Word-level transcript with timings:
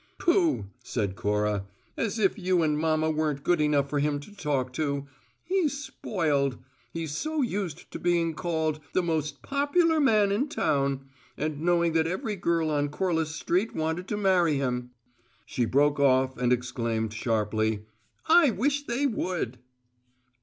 "Pooh!" 0.17 0.65
said 0.83 1.15
Cora. 1.15 1.63
"As 1.95 2.17
if 2.17 2.35
you 2.35 2.63
and 2.63 2.75
mamma 2.75 3.11
weren't 3.11 3.43
good 3.43 3.61
enough 3.61 3.87
for 3.87 3.99
him 3.99 4.19
to 4.21 4.35
talk 4.35 4.73
to! 4.73 5.05
He's 5.43 5.73
spoiled. 5.77 6.57
He's 6.91 7.11
so 7.15 7.43
used 7.43 7.91
to 7.91 7.99
being 7.99 8.33
called 8.33 8.79
`the 8.95 9.05
most 9.05 9.43
popular 9.43 9.99
man 9.99 10.31
in 10.31 10.49
town' 10.49 11.07
and 11.37 11.61
knowing 11.61 11.93
that 11.93 12.07
every 12.07 12.35
girl 12.35 12.71
on 12.71 12.89
Corliss 12.89 13.35
Street 13.35 13.75
wanted 13.75 14.07
to 14.07 14.17
marry 14.17 14.57
him" 14.57 14.89
She 15.45 15.65
broke 15.65 15.99
off, 15.99 16.35
and 16.35 16.51
exclaimed 16.51 17.13
sharply: 17.13 17.85
"I 18.25 18.49
wish 18.49 18.87
they 18.87 19.05
would!" 19.05 19.59